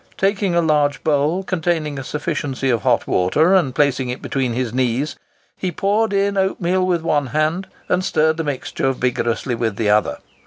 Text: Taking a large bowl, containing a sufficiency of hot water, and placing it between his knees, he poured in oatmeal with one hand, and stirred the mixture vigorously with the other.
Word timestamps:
Taking 0.17 0.55
a 0.55 0.61
large 0.63 1.03
bowl, 1.03 1.43
containing 1.43 1.99
a 1.99 2.03
sufficiency 2.03 2.71
of 2.71 2.81
hot 2.81 3.05
water, 3.05 3.53
and 3.53 3.75
placing 3.75 4.09
it 4.09 4.19
between 4.19 4.53
his 4.53 4.73
knees, 4.73 5.15
he 5.55 5.71
poured 5.71 6.11
in 6.11 6.37
oatmeal 6.37 6.83
with 6.87 7.03
one 7.03 7.27
hand, 7.27 7.67
and 7.87 8.03
stirred 8.03 8.37
the 8.37 8.43
mixture 8.43 8.91
vigorously 8.93 9.53
with 9.53 9.75
the 9.75 9.91
other. 9.91 10.17